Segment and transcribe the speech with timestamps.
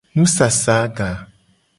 [0.15, 1.09] Nusasaga.